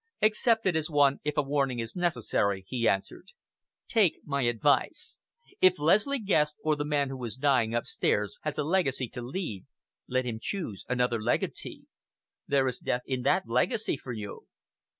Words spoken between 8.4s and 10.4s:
has a legacy to leave, let him